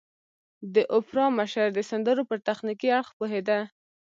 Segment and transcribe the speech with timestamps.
[0.73, 3.59] د اوپرا مشر د سندرو پر تخنيکي اړخ پوهېده.